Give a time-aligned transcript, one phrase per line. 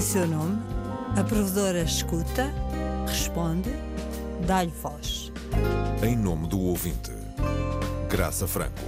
[0.00, 0.58] Em seu nome,
[1.14, 2.50] a provedora escuta,
[3.06, 3.68] responde,
[4.46, 5.30] dá-lhe voz.
[6.02, 7.10] Em nome do ouvinte,
[8.08, 8.80] Graça Franco.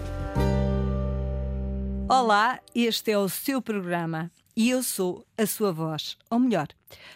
[2.08, 6.68] Olá, este é o seu programa e eu sou a sua voz, ou melhor,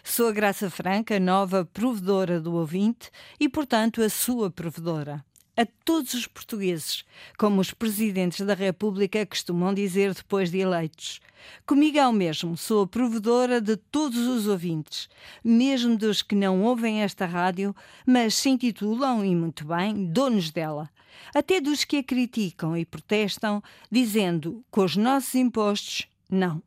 [0.03, 5.25] sou a Graça Franca, nova provedora do ouvinte e, portanto, a sua provedora
[5.57, 7.03] a todos os portugueses,
[7.37, 11.19] como os presidentes da República costumam dizer depois de eleitos.
[11.65, 15.09] Comigo é o mesmo, sou a provedora de todos os ouvintes,
[15.43, 17.75] mesmo dos que não ouvem esta rádio,
[18.05, 20.89] mas se intitulam, e muito bem, donos dela.
[21.33, 23.61] Até dos que a criticam e protestam,
[23.91, 26.61] dizendo que os nossos impostos, não.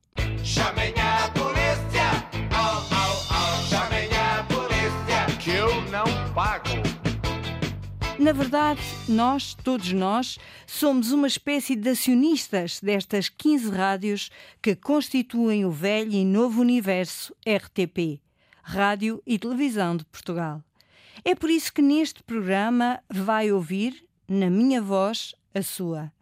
[8.20, 15.64] Na verdade, nós, todos nós, somos uma espécie de acionistas destas 15 rádios que constituem
[15.64, 18.20] o velho e novo universo RTP,
[18.62, 20.62] Rádio e Televisão de Portugal.
[21.24, 26.12] É por isso que neste programa vai ouvir, na minha voz, a sua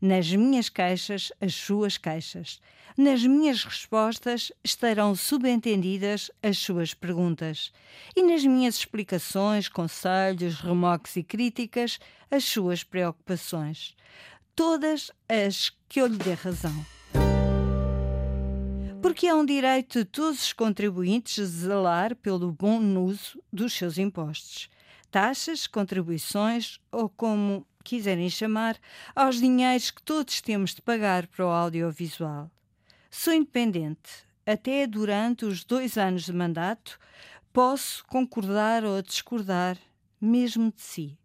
[0.00, 2.60] nas minhas queixas, as suas queixas.
[2.98, 7.72] Nas minhas respostas estarão subentendidas as suas perguntas.
[8.16, 13.94] E nas minhas explicações, conselhos, remoques e críticas, as suas preocupações.
[14.52, 16.74] Todas as que eu lhe dê razão.
[19.00, 24.68] Porque é um direito de todos os contribuintes zelar pelo bom uso dos seus impostos.
[25.08, 28.76] Taxas, contribuições ou como quiserem chamar,
[29.14, 32.50] aos dinheiros que todos temos de pagar para o audiovisual.
[33.10, 34.26] Sou independente.
[34.46, 36.98] Até durante os dois anos de mandato,
[37.52, 39.76] posso concordar ou discordar,
[40.20, 41.18] mesmo de si.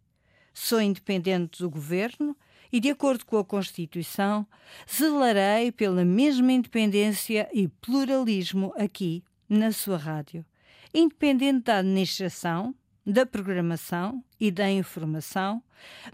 [0.52, 2.36] Sou independente do governo
[2.72, 4.46] e, de acordo com a Constituição,
[4.90, 10.44] zelarei pela mesma independência e pluralismo aqui, na sua rádio.
[10.92, 12.74] Independente da administração,
[13.06, 15.62] da programação e da informação,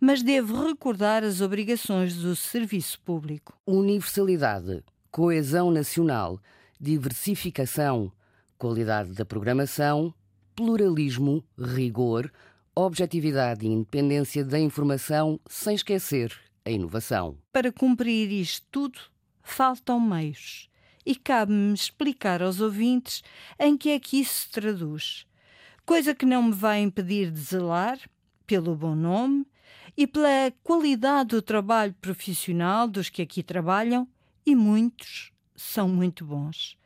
[0.00, 3.56] mas devo recordar as obrigações do serviço público.
[3.66, 6.40] Universalidade, coesão nacional,
[6.80, 8.12] diversificação,
[8.58, 10.14] qualidade da programação,
[10.54, 12.32] pluralismo, rigor,
[12.74, 16.32] objetividade e independência da informação, sem esquecer
[16.64, 17.36] a inovação.
[17.52, 18.98] Para cumprir isto tudo,
[19.42, 20.68] faltam meios.
[21.04, 23.22] E cabe-me explicar aos ouvintes
[23.58, 25.26] em que é que isso se traduz
[25.90, 27.98] coisa que não me vai impedir de zelar
[28.46, 29.44] pelo bom nome
[29.96, 34.06] e pela qualidade do trabalho profissional dos que aqui trabalham,
[34.44, 36.78] e muitos são muito bons.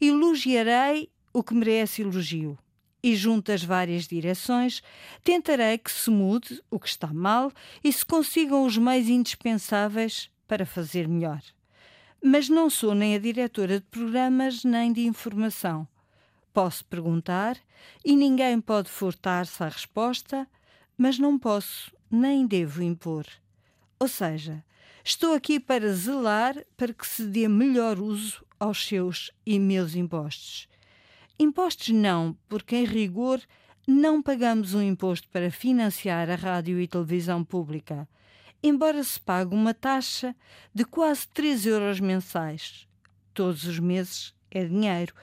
[0.00, 2.58] Elogiarei o que merece elogio
[3.02, 4.82] e, junto às várias direções,
[5.22, 7.52] tentarei que se mude o que está mal
[7.84, 11.40] e se consigam os meios indispensáveis para fazer melhor.
[12.22, 15.86] Mas não sou nem a diretora de programas nem de informação.
[16.52, 17.56] Posso perguntar
[18.04, 20.48] e ninguém pode furtar-se à resposta,
[20.98, 23.26] mas não posso nem devo impor.
[24.00, 24.64] Ou seja,
[25.08, 30.68] estou aqui para zelar para que se dê melhor uso aos seus e meus impostos.
[31.38, 33.40] Impostos não, porque em rigor
[33.86, 38.08] não pagamos um imposto para financiar a rádio e televisão pública,
[38.62, 40.34] embora se pague uma taxa
[40.74, 42.88] de quase 3 euros mensais.
[43.32, 45.14] Todos os meses é dinheiro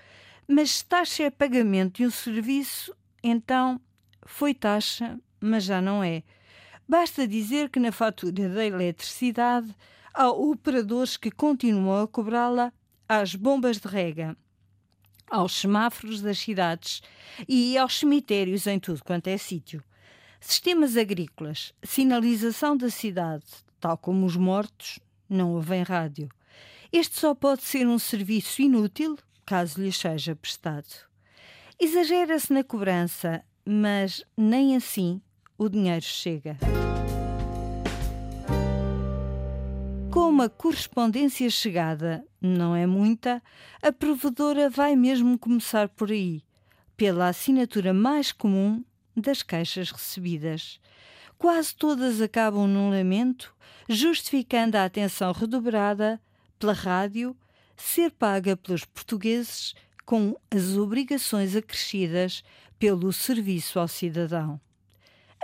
[0.47, 3.79] mas se taxa é pagamento de um serviço, então
[4.25, 6.23] foi taxa, mas já não é.
[6.87, 9.73] Basta dizer que na fatura da eletricidade
[10.13, 12.71] há operadores que continuam a cobrá-la
[13.07, 14.35] às bombas de rega,
[15.29, 17.01] aos semáforos das cidades
[17.47, 19.83] e aos cemitérios em tudo quanto é sítio.
[20.39, 23.45] Sistemas agrícolas, sinalização da cidade,
[23.79, 26.29] tal como os mortos, não ouvem rádio.
[26.91, 30.87] Este só pode ser um serviço inútil caso lhe seja prestado.
[31.79, 35.21] Exagera-se na cobrança, mas nem assim
[35.57, 36.57] o dinheiro chega.
[40.11, 43.41] Como a correspondência chegada não é muita,
[43.81, 46.43] a provedora vai mesmo começar por aí,
[46.95, 48.83] pela assinatura mais comum
[49.17, 50.79] das queixas recebidas.
[51.37, 53.55] Quase todas acabam num lamento,
[53.89, 56.21] justificando a atenção redobrada
[56.59, 57.35] pela rádio
[57.75, 59.73] ser paga pelos portugueses
[60.05, 62.43] com as obrigações acrescidas
[62.77, 64.59] pelo serviço ao cidadão.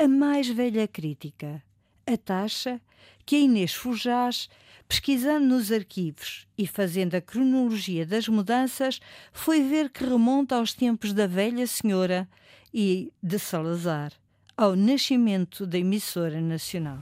[0.02, 1.62] A mais velha crítica,
[2.08, 2.80] a taxa
[3.26, 4.48] que a Inês Fujás,
[4.88, 9.02] pesquisando nos arquivos e fazendo a cronologia das mudanças,
[9.34, 12.30] foi ver que remonta aos tempos da velha senhora
[12.74, 14.14] e de Salazar,
[14.56, 17.00] ao nascimento da emissora nacional.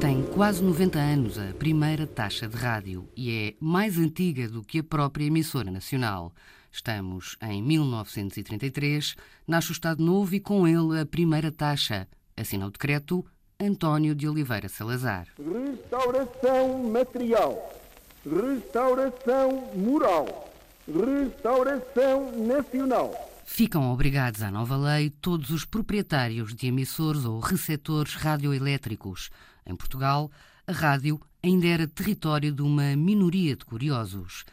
[0.00, 4.80] Tem quase 90 anos a primeira taxa de rádio e é mais antiga do que
[4.80, 6.34] a própria emissora nacional.
[6.76, 9.16] Estamos em 1933,
[9.48, 12.06] nasce o Estado Novo e com ele a primeira taxa.
[12.36, 13.24] Assina o decreto
[13.58, 15.26] António de Oliveira Salazar.
[15.38, 17.82] Restauração material,
[18.22, 20.52] restauração moral,
[20.86, 23.32] restauração nacional.
[23.46, 29.30] Ficam obrigados à nova lei todos os proprietários de emissores ou receptores radioelétricos.
[29.64, 30.30] Em Portugal,
[30.66, 34.44] a rádio ainda era território de uma minoria de curiosos.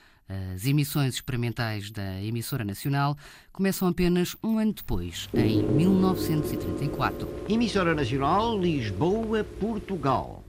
[0.54, 3.16] As emissões experimentais da emissora nacional
[3.52, 7.28] começam apenas um ano depois, em 1934.
[7.48, 10.44] Emissora Nacional Lisboa, Portugal.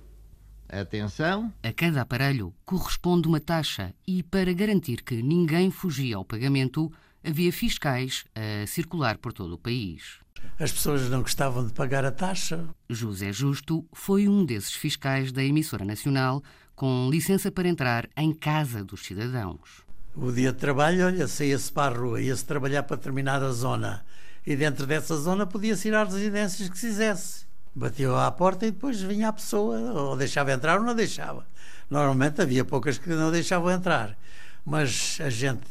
[0.69, 1.53] Atenção.
[1.63, 6.91] A cada aparelho corresponde uma taxa e, para garantir que ninguém fugia ao pagamento,
[7.23, 10.24] havia fiscais a circular por todo o país.
[10.59, 12.65] As pessoas não gostavam de pagar a taxa.
[12.89, 16.43] José Justo foi um desses fiscais da emissora nacional
[16.75, 19.85] com licença para entrar em casa dos cidadãos.
[20.15, 24.05] O dia de trabalho, olha, saía-se para a rua, ia-se trabalhar para determinada zona.
[24.47, 27.47] E dentro dessa zona podia-se ir às residências que quisesse.
[27.75, 31.45] Batia à porta e depois vinha a pessoa, ou deixava entrar ou não deixava.
[31.91, 34.17] Normalmente havia poucas que não deixavam entrar.
[34.65, 35.67] Mas a gente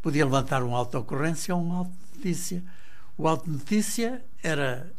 [0.00, 2.62] podia levantar uma auto-ocorrência ou uma auto-notícia.
[3.18, 4.90] O auto-notícia era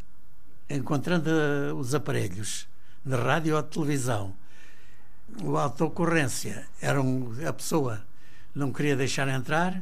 [0.69, 1.31] encontrando
[1.79, 2.67] os aparelhos
[3.03, 4.35] de rádio ou de televisão
[5.43, 8.01] o auto-ocorrência era um, a pessoa
[8.53, 9.81] não queria deixar entrar,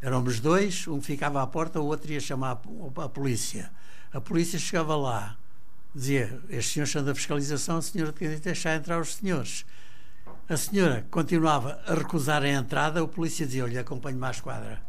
[0.00, 2.60] éramos dois, um ficava à porta, o outro ia chamar
[2.96, 3.70] a, a polícia.
[4.12, 5.36] A polícia chegava lá,
[5.94, 9.64] dizia: Estes senhores são da fiscalização, a senhora tem de deixar entrar os senhores.
[10.48, 14.82] A senhora continuava a recusar a entrada, o polícia dizia: Olha, acompanhe-me à esquadra.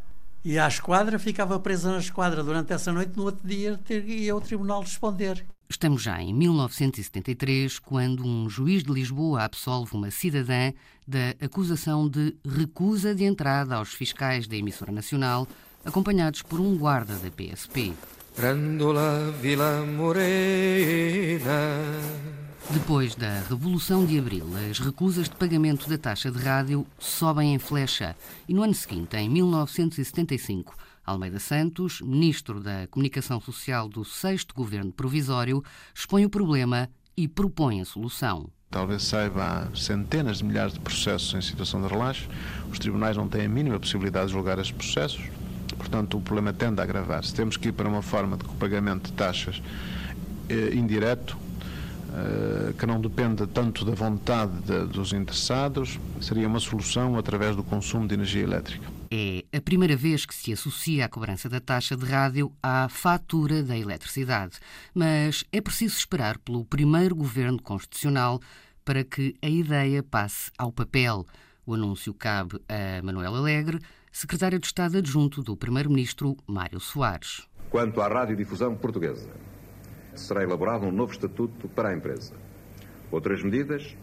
[0.47, 4.39] E à esquadra ficava presa na esquadra durante essa noite, no outro dia ia ao
[4.39, 5.45] tribunal responder.
[5.69, 10.71] Estamos já em 1973, quando um juiz de Lisboa absolve uma cidadã
[11.05, 15.45] da acusação de recusa de entrada aos fiscais da emissora nacional,
[15.83, 17.93] acompanhados por um guarda da PSP.
[18.37, 21.41] Randola Vila Morena.
[22.69, 27.59] Depois da Revolução de Abril, as recusas de pagamento da taxa de rádio sobem em
[27.59, 28.13] flecha
[28.45, 30.75] e no ano seguinte, em 1975,
[31.05, 35.63] Almeida Santos, ministro da Comunicação Social do sexto governo provisório,
[35.95, 38.49] expõe o problema e propõe a solução.
[38.69, 42.27] Talvez saiba há centenas de milhares de processos em situação de relaxo.
[42.69, 45.23] Os tribunais não têm a mínima possibilidade de julgar esses processos.
[45.77, 47.33] Portanto, o problema tende a agravar-se.
[47.33, 49.61] Temos que ir para uma forma de pagamento de taxas
[50.49, 51.37] eh, indireto,
[52.77, 58.07] que não dependa tanto da vontade de, dos interessados, seria uma solução através do consumo
[58.07, 58.87] de energia elétrica.
[59.09, 63.63] É a primeira vez que se associa a cobrança da taxa de rádio à fatura
[63.63, 64.57] da eletricidade.
[64.93, 68.39] Mas é preciso esperar pelo primeiro governo constitucional
[68.83, 71.25] para que a ideia passe ao papel.
[71.65, 73.79] O anúncio cabe a Manuel Alegre,
[74.11, 77.47] secretário de Estado adjunto do primeiro-ministro Mário Soares.
[77.69, 79.29] Quanto à radiodifusão portuguesa,
[80.19, 82.33] será elaborado um novo estatuto para a empresa.
[83.11, 83.95] Outras medidas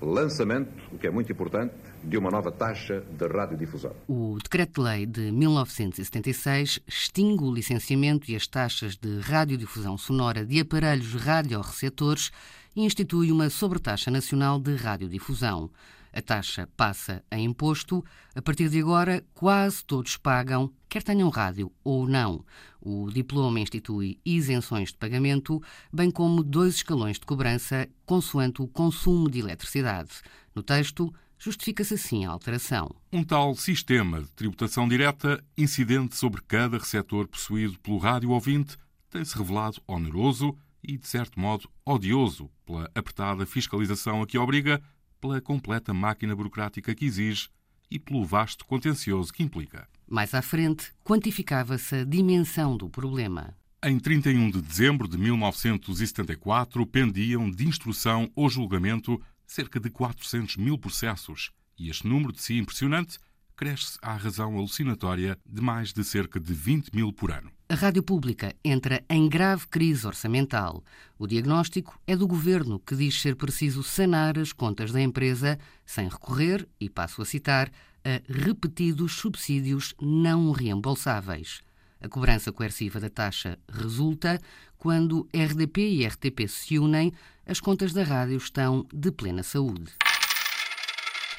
[0.00, 1.74] lançamento, o que é muito importante,
[2.04, 3.92] de uma nova taxa de radiodifusão.
[4.06, 11.14] O Decreto-Lei de 1976 extingue o licenciamento e as taxas de radiodifusão sonora de aparelhos
[11.14, 12.30] radioreceptores
[12.74, 15.70] e institui uma sobretaxa nacional de radiodifusão.
[16.16, 18.02] A taxa passa a imposto.
[18.34, 22.42] A partir de agora, quase todos pagam, quer tenham rádio ou não.
[22.80, 29.30] O diploma institui isenções de pagamento, bem como dois escalões de cobrança, consoante o consumo
[29.30, 30.22] de eletricidade.
[30.54, 32.96] No texto, justifica-se assim a alteração.
[33.12, 38.78] Um tal sistema de tributação direta, incidente sobre cada receptor possuído pelo rádio ouvinte,
[39.10, 44.80] tem-se revelado oneroso e, de certo modo, odioso pela apertada fiscalização a que obriga
[45.20, 47.48] pela completa máquina burocrática que exige
[47.90, 49.88] e pelo vasto contencioso que implica.
[50.08, 53.56] Mais à frente, quantificava-se a dimensão do problema.
[53.82, 60.76] Em 31 de dezembro de 1974, pendiam de instrução ou julgamento cerca de 400 mil
[60.76, 63.18] processos, e este número de si impressionante
[63.54, 67.50] cresce à razão alucinatória de mais de cerca de 20 mil por ano.
[67.68, 70.84] A rádio pública entra em grave crise orçamental.
[71.18, 76.08] O diagnóstico é do governo, que diz ser preciso sanar as contas da empresa sem
[76.08, 77.68] recorrer, e passo a citar,
[78.04, 81.60] a repetidos subsídios não reembolsáveis.
[82.00, 84.40] A cobrança coerciva da taxa resulta
[84.78, 87.12] quando RDP e RTP se unem,
[87.44, 89.92] as contas da rádio estão de plena saúde.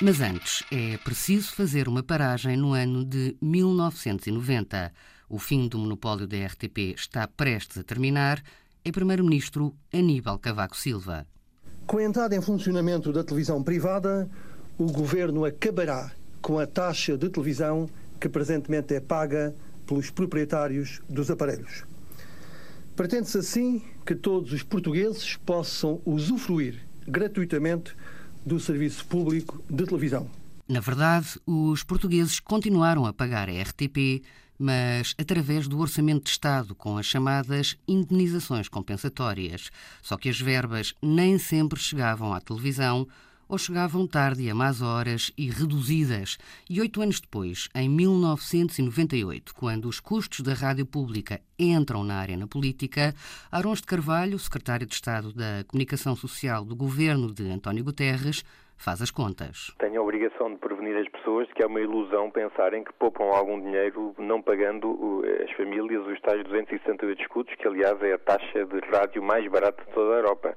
[0.01, 4.93] Mas antes, é preciso fazer uma paragem no ano de 1990.
[5.29, 8.41] O fim do monopólio da RTP está prestes a terminar.
[8.86, 11.27] É Primeiro-Ministro Aníbal Cavaco Silva.
[11.86, 14.29] Com a entrada em funcionamento da televisão privada,
[14.77, 19.53] o governo acabará com a taxa de televisão que presentemente é paga
[19.86, 21.84] pelos proprietários dos aparelhos.
[22.96, 27.96] Pretende-se assim que todos os portugueses possam usufruir gratuitamente
[28.46, 30.29] do serviço público de televisão.
[30.67, 34.24] Na verdade, os portugueses continuaram a pagar a RTP,
[34.57, 39.69] mas através do Orçamento de Estado, com as chamadas indenizações compensatórias.
[40.01, 43.07] Só que as verbas nem sempre chegavam à televisão
[43.47, 46.37] ou chegavam tarde a más horas e reduzidas.
[46.69, 52.35] E oito anos depois, em 1998, quando os custos da rádio pública entram na área
[52.35, 53.15] na política,
[53.51, 58.43] Arons de Carvalho, secretário de Estado da Comunicação Social do governo de António Guterres,
[58.77, 59.74] faz as contas.
[59.79, 63.60] Tenho a obrigação de prevenir as pessoas que é uma ilusão pensarem que poupam algum
[63.60, 68.79] dinheiro não pagando as famílias os tais 268 escudos, que aliás é a taxa de
[68.91, 70.55] rádio mais barata de toda a Europa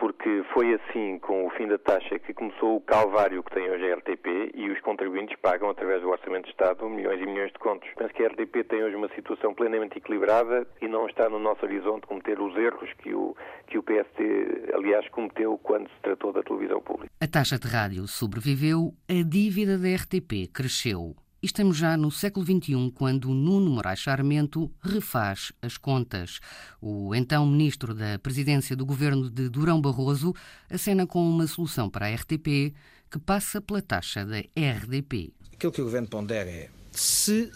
[0.00, 3.92] porque foi assim, com o fim da taxa, que começou o calvário que tem hoje
[3.92, 7.58] a RTP e os contribuintes pagam, através do Orçamento de Estado, milhões e milhões de
[7.58, 7.86] contos.
[7.98, 11.66] Penso que a RTP tem hoje uma situação plenamente equilibrada e não está no nosso
[11.66, 16.42] horizonte cometer os erros que o, que o PST, aliás, cometeu quando se tratou da
[16.42, 17.12] televisão pública.
[17.20, 21.14] A taxa de rádio sobreviveu, a dívida da RTP cresceu.
[21.42, 26.38] E estamos já no século XXI, quando Nuno Moraes Charmento refaz as contas.
[26.82, 30.34] O então ministro da Presidência do governo de Durão Barroso
[30.68, 32.74] acena com uma solução para a RTP
[33.10, 35.32] que passa pela taxa da RDP.
[35.54, 37.50] Aquilo que o governo pondera é se,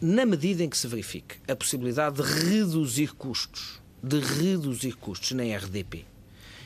[0.00, 5.42] na medida em que se verifique a possibilidade de reduzir custos, de reduzir custos na
[5.42, 6.06] RDP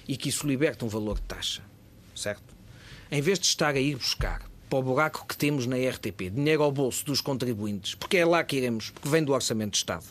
[0.07, 1.61] e que isso liberte um valor de taxa,
[2.15, 2.55] certo?
[3.11, 6.63] Em vez de estar a ir buscar para o buraco que temos na RTP, dinheiro
[6.63, 10.07] ao bolso dos contribuintes, porque é lá que iremos, porque vem do Orçamento de Estado,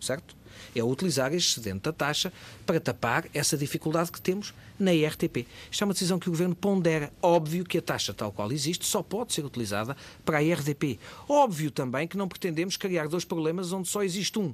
[0.00, 0.34] certo?
[0.74, 2.32] É utilizar este excedente da taxa
[2.66, 5.46] para tapar essa dificuldade que temos na RTP.
[5.70, 7.12] Isto é uma decisão que o Governo pondera.
[7.22, 10.98] Óbvio que a taxa tal qual existe só pode ser utilizada para a RDP.
[11.28, 14.52] Óbvio também que não pretendemos criar dois problemas onde só existe um.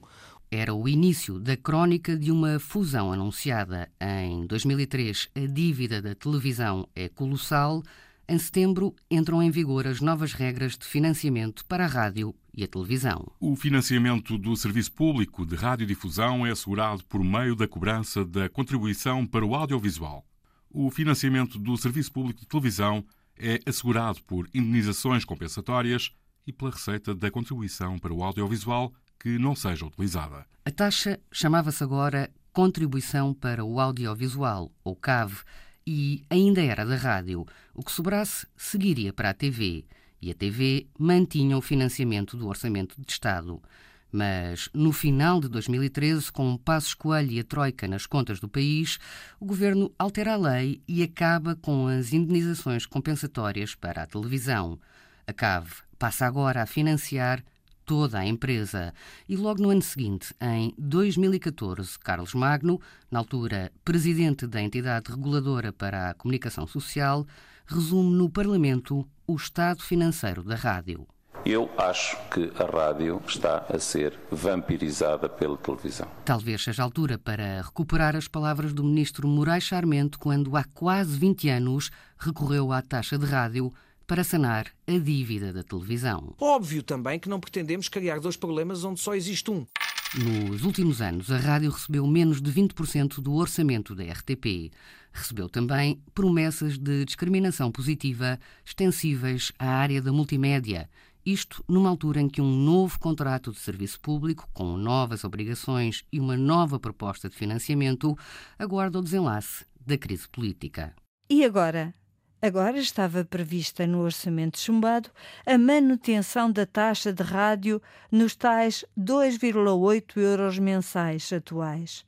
[0.51, 3.89] Era o início da crónica de uma fusão anunciada.
[3.99, 7.83] Em 2003, a dívida da televisão é colossal.
[8.29, 12.67] Em setembro, entram em vigor as novas regras de financiamento para a rádio e a
[12.67, 13.25] televisão.
[13.39, 19.25] O financiamento do serviço público de radiodifusão é assegurado por meio da cobrança da contribuição
[19.25, 20.27] para o audiovisual.
[20.69, 23.05] O financiamento do serviço público de televisão
[23.39, 26.11] é assegurado por indenizações compensatórias
[26.45, 30.45] e pela receita da contribuição para o audiovisual que não seja utilizada.
[30.65, 35.43] A taxa chamava-se agora Contribuição para o Audiovisual, ou CAV,
[35.87, 37.47] e ainda era da rádio.
[37.75, 39.85] O que sobrasse seguiria para a TV.
[40.21, 43.63] E a TV mantinha o financiamento do Orçamento de Estado.
[44.11, 48.99] Mas, no final de 2013, com Passos Coelho e a Troika nas contas do país,
[49.39, 54.79] o governo altera a lei e acaba com as indenizações compensatórias para a televisão.
[55.27, 57.45] A CAV passa agora a financiar
[57.87, 58.93] toda a empresa.
[59.29, 65.73] E logo no ano seguinte, em 2014, Carlos Magno, na altura presidente da entidade reguladora
[65.73, 67.25] para a comunicação social,
[67.65, 71.07] resume no Parlamento o estado financeiro da rádio.
[71.45, 76.09] Eu acho que a rádio está a ser vampirizada pela televisão.
[76.25, 81.17] Talvez seja a altura para recuperar as palavras do ministro Moraes Charmento quando há quase
[81.17, 83.73] 20 anos recorreu à taxa de rádio
[84.07, 86.35] para sanar a dívida da televisão.
[86.41, 89.67] Óbvio também que não pretendemos criar dois problemas onde só existe um.
[90.15, 94.71] Nos últimos anos, a rádio recebeu menos de 20% do orçamento da RTP.
[95.13, 100.89] Recebeu também promessas de discriminação positiva extensíveis à área da multimédia.
[101.25, 106.21] Isto numa altura em que um novo contrato de serviço público, com novas obrigações e
[106.21, 108.17] uma nova proposta de financiamento,
[108.57, 110.95] aguarda o desenlace da crise política.
[111.29, 111.93] E agora?
[112.41, 115.11] Agora estava prevista no orçamento chumbado
[115.47, 117.81] a manutenção da taxa de rádio
[118.13, 122.05] nos tais 2,8 euros mensais atuais.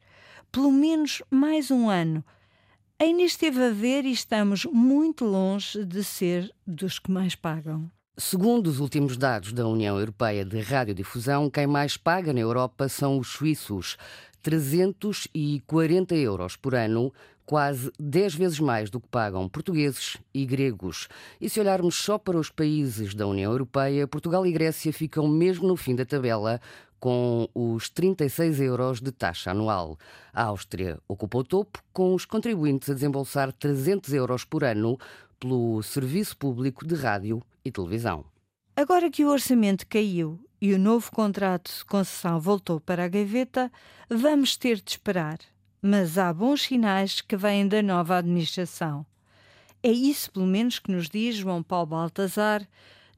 [0.52, 2.23] Pelo menos mais um ano.
[3.00, 7.90] Ainda esteve a ver e estamos muito longe de ser dos que mais pagam.
[8.16, 13.18] Segundo os últimos dados da União Europeia de Radiodifusão, quem mais paga na Europa são
[13.18, 13.97] os suíços.
[14.42, 17.12] 340 euros por ano,
[17.49, 21.09] quase 10 vezes mais do que pagam portugueses e gregos.
[21.40, 25.67] E se olharmos só para os países da União Europeia, Portugal e Grécia ficam mesmo
[25.67, 26.61] no fim da tabela,
[27.00, 29.97] com os 36 euros de taxa anual.
[30.31, 34.99] A Áustria ocupa o topo, com os contribuintes a desembolsar 300 euros por ano
[35.40, 38.26] pelo serviço público de rádio e televisão.
[38.76, 43.73] Agora que o orçamento caiu e o novo contrato de concessão voltou para a gaveta,
[44.11, 45.38] vamos ter de esperar.
[45.80, 49.06] Mas há bons sinais que vêm da nova administração.
[49.82, 52.66] É isso, pelo menos, que nos diz João Paulo Baltazar,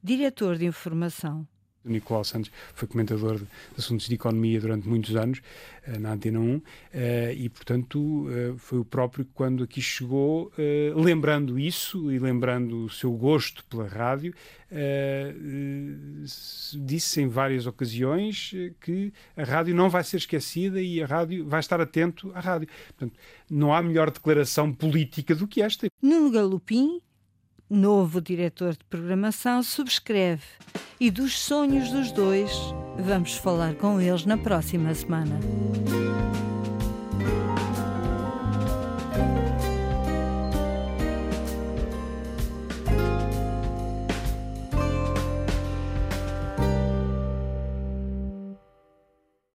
[0.03, 1.47] diretor de informação.
[1.83, 3.47] O Nicolau Santos foi comentador de
[3.77, 5.41] assuntos de economia durante muitos anos
[5.83, 6.61] eh, na Antena 1
[6.93, 10.51] eh, e, portanto, eh, foi o próprio que, quando aqui chegou,
[10.95, 14.33] lembrando isso e lembrando o seu gosto pela rádio,
[16.85, 21.59] disse em várias ocasiões que a rádio não vai ser esquecida e a rádio vai
[21.59, 22.67] estar atento à rádio.
[22.87, 23.17] Portanto,
[23.49, 25.87] não há melhor declaração política do que esta.
[26.01, 27.01] Nuno Galupim,
[27.75, 30.43] novo diretor de programação, subscreve
[30.99, 32.51] e dos sonhos dos dois,
[32.99, 35.39] vamos falar com eles na próxima semana.